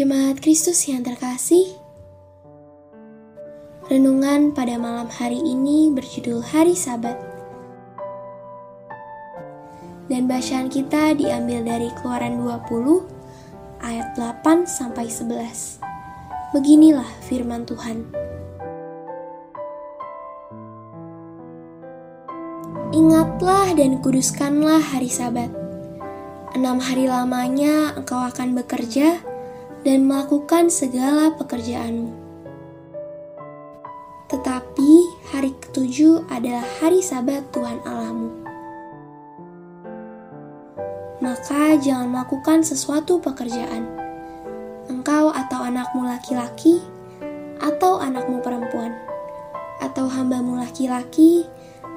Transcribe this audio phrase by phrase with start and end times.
[0.00, 1.76] Jemaat Kristus yang terkasih,
[3.92, 7.20] renungan pada malam hari ini berjudul Hari Sabat.
[10.08, 15.84] Dan bacaan kita diambil dari Keluaran 20 ayat 8 sampai 11.
[16.56, 18.00] Beginilah firman Tuhan.
[22.96, 25.52] Ingatlah dan kuduskanlah hari Sabat.
[26.56, 29.28] Enam hari lamanya engkau akan bekerja
[29.80, 32.12] dan melakukan segala pekerjaanmu.
[34.28, 34.92] Tetapi
[35.34, 38.30] hari ketujuh adalah hari sabat Tuhan Allahmu.
[41.20, 43.88] Maka jangan melakukan sesuatu pekerjaan.
[44.88, 46.80] Engkau atau anakmu laki-laki,
[47.60, 48.94] atau anakmu perempuan,
[49.82, 51.44] atau hambamu laki-laki,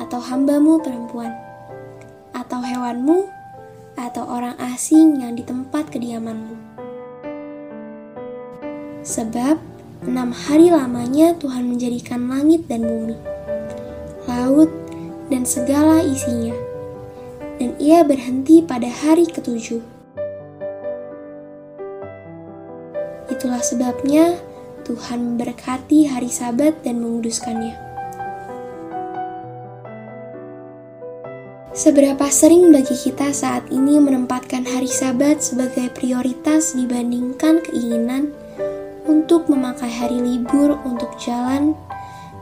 [0.00, 1.30] atau hambamu perempuan,
[2.34, 3.28] atau hewanmu,
[3.94, 6.71] atau orang asing yang di tempat kediamanmu
[9.02, 9.58] Sebab
[10.06, 13.18] enam hari lamanya Tuhan menjadikan langit dan bumi,
[14.30, 14.70] laut,
[15.26, 16.54] dan segala isinya.
[17.58, 19.82] Dan ia berhenti pada hari ketujuh.
[23.26, 24.38] Itulah sebabnya
[24.86, 27.74] Tuhan memberkati hari sabat dan menguduskannya.
[31.72, 38.30] Seberapa sering bagi kita saat ini menempatkan hari sabat sebagai prioritas dibandingkan keinginan
[39.12, 41.76] untuk memakai hari libur untuk jalan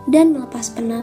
[0.06, 1.02] dan melepas penat.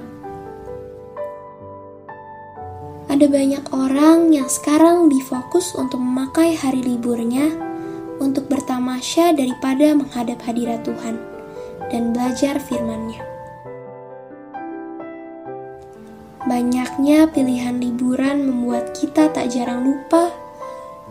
[3.11, 7.51] Ada banyak orang yang sekarang lebih fokus untuk memakai hari liburnya
[8.23, 11.19] untuk bertamasya daripada menghadap hadirat Tuhan
[11.91, 13.19] dan belajar firman-Nya.
[16.47, 20.31] Banyaknya pilihan liburan membuat kita tak jarang lupa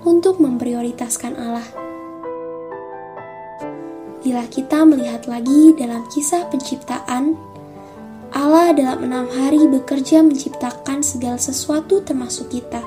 [0.05, 1.86] untuk memprioritaskan Allah
[4.27, 7.39] Bila kita melihat lagi dalam kisah penciptaan,
[8.35, 12.83] Allah dalam enam hari bekerja menciptakan segala sesuatu termasuk kita,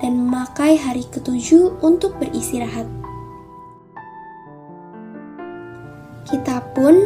[0.00, 2.88] dan memakai hari ketujuh untuk beristirahat.
[6.24, 6.96] Kita pun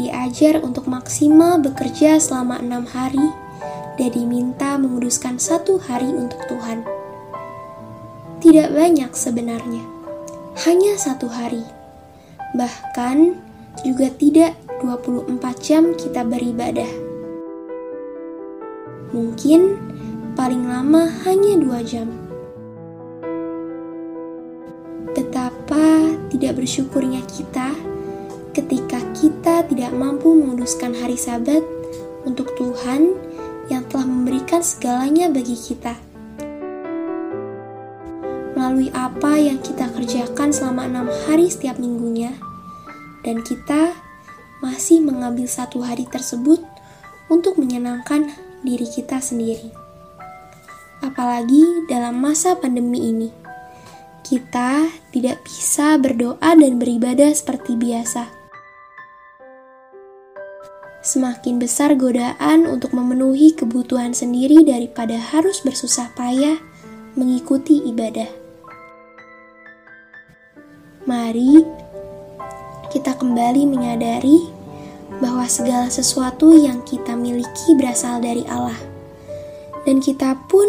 [0.00, 3.36] diajar untuk maksimal bekerja selama enam hari
[4.00, 6.88] dan diminta menguduskan satu hari untuk Tuhan.
[8.40, 9.84] Tidak banyak sebenarnya,
[10.64, 11.75] hanya satu hari
[12.54, 13.16] Bahkan
[13.82, 16.88] juga tidak 24 jam kita beribadah.
[19.10, 19.60] Mungkin
[20.36, 22.12] paling lama hanya dua jam.
[25.16, 27.72] Betapa tidak bersyukurnya kita
[28.52, 31.64] ketika kita tidak mampu menguduskan hari sabat
[32.28, 33.16] untuk Tuhan
[33.72, 36.15] yang telah memberikan segalanya bagi kita.
[38.66, 42.34] Melalui apa yang kita kerjakan selama enam hari setiap minggunya,
[43.22, 43.94] dan kita
[44.58, 46.58] masih mengambil satu hari tersebut
[47.30, 48.26] untuk menyenangkan
[48.66, 49.70] diri kita sendiri.
[50.98, 53.30] Apalagi dalam masa pandemi ini,
[54.26, 58.26] kita tidak bisa berdoa dan beribadah seperti biasa.
[61.06, 66.58] Semakin besar godaan untuk memenuhi kebutuhan sendiri daripada harus bersusah payah
[67.14, 68.45] mengikuti ibadah.
[71.06, 71.62] Mari
[72.90, 74.42] kita kembali menyadari
[75.22, 78.74] bahwa segala sesuatu yang kita miliki berasal dari Allah,
[79.86, 80.66] dan kita pun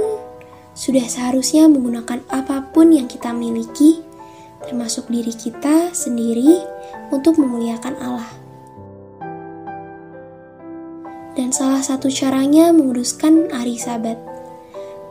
[0.78, 3.98] sudah seharusnya menggunakan apa pun yang kita miliki,
[4.62, 6.62] termasuk diri kita sendiri,
[7.10, 8.30] untuk memuliakan Allah.
[11.34, 14.22] Dan salah satu caranya menguduskan hari Sabat.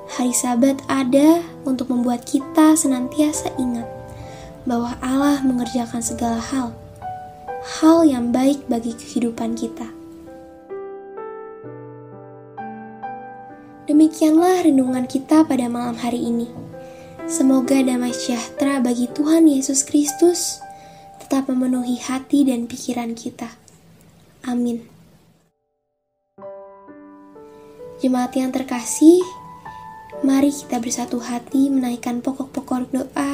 [0.06, 3.95] Hari Sabat ada untuk membuat kita senantiasa ingat
[4.66, 6.74] bahwa Allah mengerjakan segala hal
[7.66, 9.90] hal yang baik bagi kehidupan kita.
[13.86, 16.50] Demikianlah renungan kita pada malam hari ini.
[17.26, 20.62] Semoga damai sejahtera bagi Tuhan Yesus Kristus
[21.22, 23.50] tetap memenuhi hati dan pikiran kita.
[24.46, 24.86] Amin.
[27.98, 29.22] Jemaat yang terkasih,
[30.22, 33.32] mari kita bersatu hati menaikkan pokok-pokok doa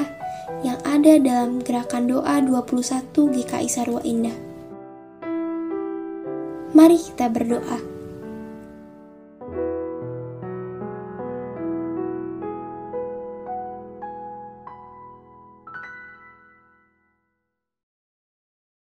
[0.64, 4.38] yang ada dalam gerakan doa 21 GKI Sarwa Indah.
[6.70, 7.91] Mari kita berdoa.